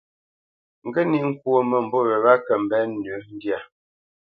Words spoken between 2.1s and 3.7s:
wa kə mbenə́ nʉ́ ndyâ.